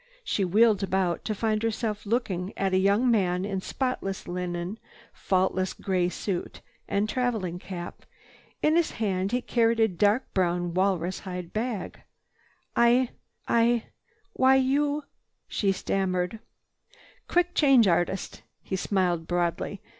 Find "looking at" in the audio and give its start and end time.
2.07-2.73